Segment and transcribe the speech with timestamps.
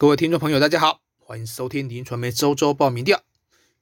[0.00, 3.24] 各位听众朋友，大家好，欢迎收听林传媒周周报民调。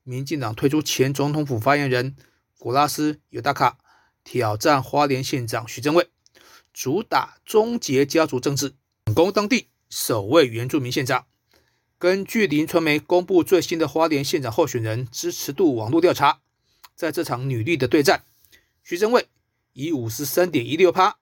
[0.02, 2.16] 民进党推出前总统府发言人
[2.58, 3.76] 古拉斯尤达卡
[4.24, 6.08] 挑战花莲县长徐正伟，
[6.72, 8.72] 主打终结家族政治，
[9.04, 11.26] 反攻当地首位原住民县长。
[11.98, 16.40] 根据林传媒公布最新的花莲县长候选人支持度网络调查，
[16.94, 18.24] 在这场女力的对战，
[18.82, 19.28] 徐正伟
[19.74, 21.18] 以五十三点一六趴，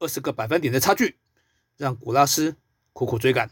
[0.00, 1.16] 二十个百分点的差距，
[1.78, 2.56] 让古拉斯
[2.92, 3.50] 苦苦追赶。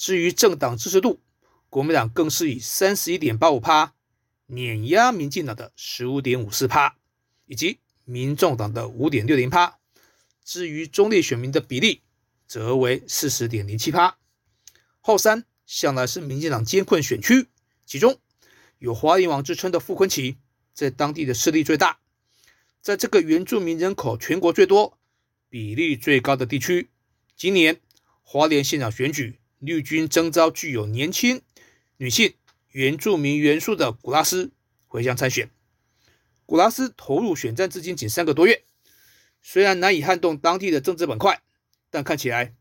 [0.00, 1.20] 至于政党支持度，
[1.68, 3.92] 国民党更是以三十一点八五趴
[4.46, 6.96] 碾压民进党的十五点五四趴，
[7.44, 9.78] 以及民众党的五点六零趴。
[10.42, 12.00] 至于中立选民的比例，
[12.46, 14.16] 则为四十点零七趴。
[15.00, 17.48] 后三向来是民进党艰困选区，
[17.84, 18.18] 其中
[18.78, 20.36] 有华联王之称的傅昆萁，
[20.72, 22.00] 在当地的势力最大。
[22.80, 24.98] 在这个原住民人口全国最多、
[25.50, 26.88] 比例最高的地区，
[27.36, 27.82] 今年
[28.22, 29.39] 华联县长选举。
[29.60, 31.42] 绿军征召具有年轻、
[31.98, 32.34] 女性、
[32.70, 34.52] 原住民元素的古拉斯
[34.86, 35.50] 回乡参选。
[36.46, 38.64] 古拉斯投入选战至今仅三个多月，
[39.42, 41.42] 虽然难以撼动当地的政治板块，
[41.90, 42.54] 但看起来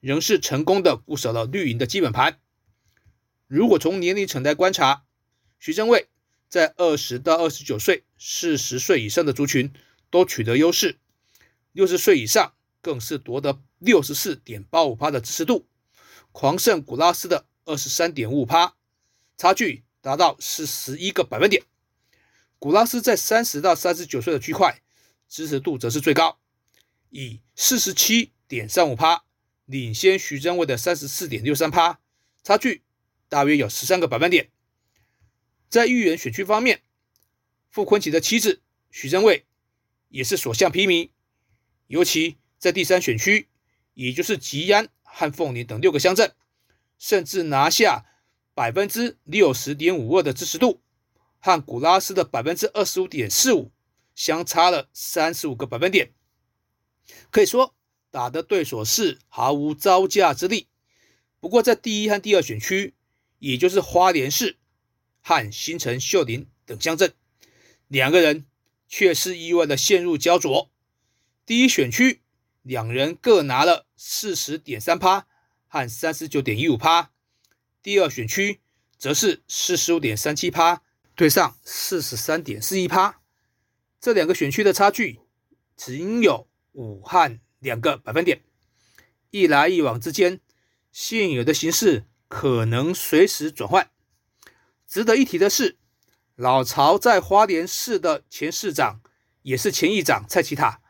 [0.00, 2.40] 仍是成功的固守了绿营的基本盘。
[3.46, 5.04] 如果从年龄层来观察，
[5.60, 6.08] 徐正伟
[6.48, 9.72] 在二十到二十九岁、四十岁以上的族群
[10.10, 10.98] 都取得优势，
[11.70, 15.68] 六十岁以上更是夺得六十四点八五的支持度。
[16.32, 18.76] 狂胜古拉斯的二十三点五趴，
[19.36, 21.64] 差距达到是十一个百分点。
[22.58, 24.80] 古拉斯在三十到三十九岁的区块
[25.28, 26.38] 支持度则是最高，
[27.10, 29.24] 以四十七点三五趴
[29.64, 32.00] 领先徐正伟的三十四点六三趴，
[32.42, 32.82] 差距
[33.28, 34.50] 大约有十三个百分点。
[35.68, 36.82] 在议员选区方面，
[37.70, 39.46] 傅昆萁的妻子徐正伟
[40.08, 41.10] 也是所向披靡，
[41.86, 43.48] 尤其在第三选区，
[43.94, 44.88] 也就是吉安。
[45.12, 46.34] 和凤林等六个乡镇，
[46.98, 48.06] 甚至拿下
[48.54, 50.80] 百分之六十点五二的支持度，
[51.38, 53.72] 和古拉斯的百分之二十五点四五
[54.14, 56.12] 相差了三十五个百分点，
[57.30, 57.74] 可以说
[58.10, 60.68] 打的对手是毫无招架之力。
[61.40, 62.94] 不过在第一和第二选区，
[63.38, 64.58] 也就是花莲市
[65.20, 67.14] 和新城秀林等乡镇，
[67.88, 68.46] 两个人
[68.88, 70.70] 却是意外的陷入焦灼。
[71.44, 72.19] 第一选区。
[72.62, 75.26] 两人各拿了四十点三趴
[75.66, 77.10] 和三十九点一五趴，
[77.82, 78.60] 第二选区
[78.98, 80.82] 则是四十五点三七趴
[81.14, 83.20] 对上四十三点四一趴，
[84.00, 85.20] 这两个选区的差距
[85.76, 88.42] 仅有五和两个百分点，
[89.30, 90.40] 一来一往之间，
[90.92, 93.90] 现有的形势可能随时转换。
[94.86, 95.78] 值得一提的是，
[96.34, 99.00] 老曹在花莲市的前市长
[99.42, 100.82] 也是前议长蔡其塔。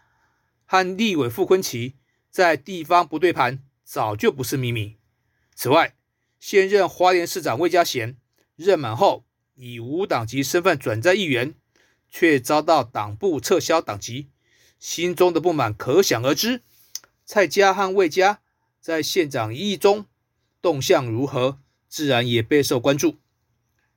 [0.73, 1.95] 和立委傅昆萁
[2.31, 4.99] 在地方不对盘，早就不是秘密。
[5.57, 5.97] 此外，
[6.39, 8.17] 现任花莲市长魏家贤
[8.55, 9.25] 任满后，
[9.57, 11.57] 以无党籍身份转战议员，
[12.09, 14.29] 却遭到党部撤销党籍，
[14.79, 16.63] 心中的不满可想而知。
[17.25, 18.41] 蔡家和魏家
[18.81, 20.07] 在县长一役中
[20.63, 23.17] 动向如何，自然也备受关注。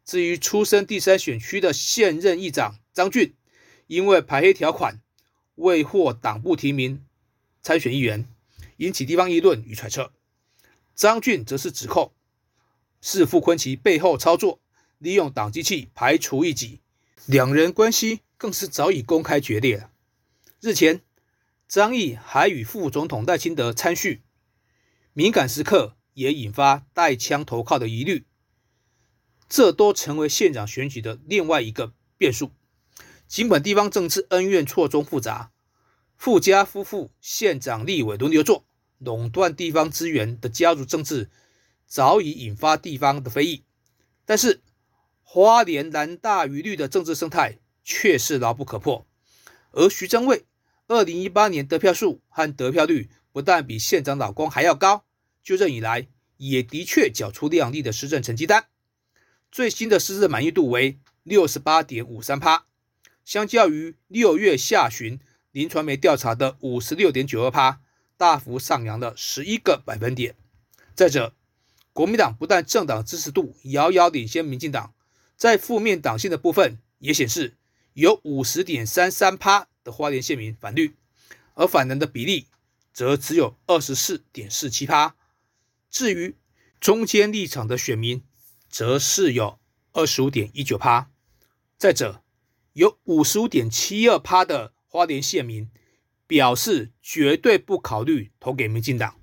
[0.03, 3.35] 至于出身第三选区的现任议长张俊，
[3.85, 5.03] 因为排黑条款。
[5.56, 7.06] 未获党部提名
[7.62, 8.28] 参选议员，
[8.78, 10.12] 引起地方议论与揣测。
[10.96, 12.12] 张俊则是指控
[13.02, 14.59] 是傅昆萁背后操作，
[14.97, 16.80] 利用党机器排除异己，
[17.25, 19.90] 两人关系更是早已公开决裂。
[20.59, 21.02] 日前，
[21.68, 24.22] 张毅还与副总统赖清德参叙，
[25.13, 28.25] 敏感时刻也引发带枪投靠的疑虑，
[29.50, 32.52] 这都成为县长选举的另外一个变数。
[33.33, 35.51] 尽管地方政治恩怨错综复杂，
[36.16, 38.63] 富家夫妇县长、立委轮流做，
[38.99, 41.31] 垄断地方资源的家族政治
[41.88, 43.63] 早已引发地方的非议，
[44.23, 44.61] 但是
[45.23, 49.07] 花莲蓝大于绿的政治生态却是牢不可破。
[49.71, 50.45] 而徐正伟
[50.85, 55.05] 二零一八年得票数和得票率不但比县长老公还要高，
[55.41, 56.07] 就任以来
[56.38, 58.68] 也的确缴出亮丽的施政成绩单，
[59.51, 62.68] 最新的施政满意度为六十八点五三趴。
[63.25, 65.20] 相较于六月下旬
[65.52, 67.81] 林传媒调查的五十六点九二趴，
[68.18, 70.36] 大幅上扬了十一个百分点。
[70.96, 71.34] 再者，
[71.94, 74.94] 国民党不但政党支持度遥遥领先民进党，
[75.38, 77.56] 在负面党性的部分也显示
[77.94, 80.96] 有五十点三三趴的花莲县民反绿，
[81.54, 82.48] 而反人的比例
[82.92, 85.16] 则只有二十四点四七趴。
[85.90, 86.36] 至于
[86.80, 88.24] 中间立场的选民，
[88.70, 89.60] 则是有
[89.92, 91.12] 二十五点一九趴。
[91.78, 92.23] 再者，
[92.74, 95.70] 有五十五点七二趴的花莲县民
[96.28, 99.16] 表示绝对不考虑投给民进党，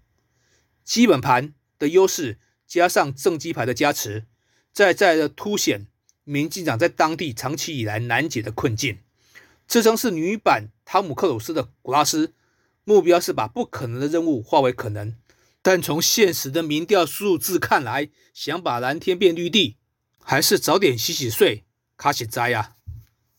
[0.84, 4.26] 基本盘的优势加上正鸡牌的加持，
[4.72, 5.88] 再再的凸显
[6.22, 8.98] 民进党在当地长期以来难解的困境。
[9.66, 12.34] 自称是女版汤姆克鲁斯的古拉斯，
[12.84, 15.16] 目标是把不可能的任务化为可能。
[15.62, 19.76] 但从现实的民调数字看来，想把蓝天变绿地，
[20.22, 21.64] 还是早点洗洗睡，
[21.96, 22.76] 卡起灾呀。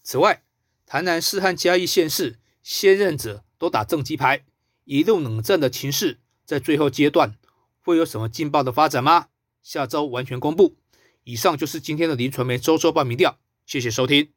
[0.03, 0.43] 此外，
[0.85, 4.43] 台南市和嘉义县市现任者都打正机牌，
[4.83, 7.35] 一路冷战的情势，在最后阶段
[7.81, 9.27] 会有什么劲爆的发展吗？
[9.61, 10.75] 下周完全公布。
[11.23, 14.31] 以上就是今天的林传媒周周报名调，谢谢收听。